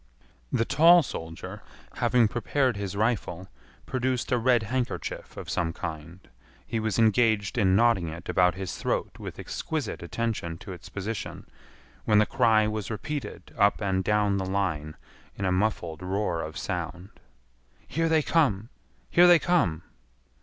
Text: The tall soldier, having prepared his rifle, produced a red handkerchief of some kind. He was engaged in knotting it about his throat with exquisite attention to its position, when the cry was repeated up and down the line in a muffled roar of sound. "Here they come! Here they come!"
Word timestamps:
The 0.51 0.65
tall 0.65 1.03
soldier, 1.03 1.61
having 1.97 2.27
prepared 2.27 2.75
his 2.75 2.95
rifle, 2.95 3.49
produced 3.85 4.31
a 4.31 4.39
red 4.39 4.63
handkerchief 4.63 5.37
of 5.37 5.47
some 5.47 5.73
kind. 5.73 6.27
He 6.65 6.79
was 6.79 6.97
engaged 6.97 7.55
in 7.55 7.75
knotting 7.75 8.07
it 8.07 8.27
about 8.27 8.55
his 8.55 8.75
throat 8.75 9.19
with 9.19 9.37
exquisite 9.37 10.01
attention 10.01 10.57
to 10.57 10.71
its 10.73 10.89
position, 10.89 11.45
when 12.05 12.17
the 12.17 12.25
cry 12.25 12.65
was 12.65 12.89
repeated 12.89 13.53
up 13.55 13.79
and 13.79 14.03
down 14.03 14.37
the 14.37 14.45
line 14.47 14.95
in 15.35 15.45
a 15.45 15.51
muffled 15.51 16.01
roar 16.01 16.41
of 16.41 16.57
sound. 16.57 17.09
"Here 17.87 18.09
they 18.09 18.23
come! 18.23 18.69
Here 19.11 19.27
they 19.27 19.37
come!" 19.37 19.83